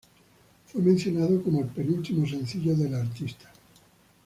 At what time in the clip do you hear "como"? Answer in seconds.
1.43-1.61